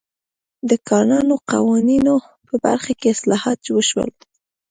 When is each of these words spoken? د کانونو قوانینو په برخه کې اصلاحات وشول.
د 0.69 0.71
کانونو 0.89 1.33
قوانینو 1.51 2.15
په 2.47 2.53
برخه 2.65 2.93
کې 2.99 3.07
اصلاحات 3.15 3.59
وشول. 3.67 4.11